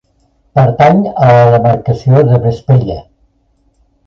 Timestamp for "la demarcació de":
1.35-2.41